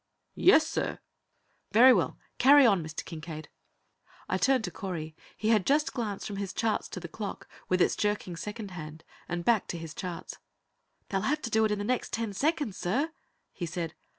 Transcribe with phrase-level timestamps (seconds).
[0.33, 0.97] "Yes, sir."
[1.71, 3.05] "Very well; carry on, Mr.
[3.05, 3.49] Kincaide."
[4.27, 7.81] I turned to Correy; he had just glanced from his charts to the clock, with
[7.83, 10.39] its jerking second hand, and back to his charts.
[11.09, 13.11] "They'll have to do it in the next ten seconds, sir,"
[13.53, 13.93] he said.